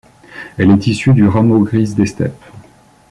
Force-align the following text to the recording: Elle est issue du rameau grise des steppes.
Elle 0.57 0.71
est 0.71 0.87
issue 0.87 1.13
du 1.13 1.27
rameau 1.27 1.59
grise 1.63 1.93
des 1.93 2.07
steppes. 2.07 2.43